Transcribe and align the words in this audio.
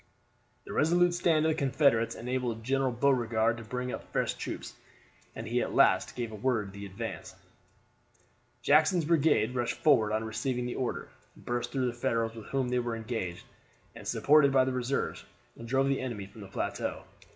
The 0.65 0.73
resolute 0.73 1.13
stand 1.13 1.45
of 1.45 1.49
the 1.51 1.55
Confederates 1.55 2.15
enabled 2.15 2.63
General 2.63 2.91
Beauregard 2.91 3.57
to 3.57 3.63
bring 3.63 3.91
up 3.93 4.11
fresh 4.11 4.33
troops, 4.33 4.73
and 5.35 5.45
he 5.47 5.61
at 5.61 5.75
last 5.75 6.15
gave 6.15 6.29
the 6.31 6.35
word 6.35 6.73
to 6.73 6.83
advance. 6.87 7.35
Jackson's 8.63 9.05
brigade 9.05 9.53
rushed 9.53 9.77
forward 9.77 10.11
on 10.11 10.23
receiving 10.23 10.65
the 10.65 10.73
order, 10.73 11.09
burst 11.37 11.71
through 11.71 11.85
the 11.85 11.93
Federals 11.93 12.33
with 12.33 12.47
whom 12.47 12.69
they 12.69 12.79
were 12.79 12.95
engaged, 12.95 13.45
and, 13.93 14.07
supported 14.07 14.51
by 14.51 14.65
the 14.65 14.73
reserves, 14.73 15.23
drove 15.63 15.87
the 15.87 16.01
enemy 16.01 16.25
from 16.25 16.41
the 16.41 16.47
plateau. 16.47 17.03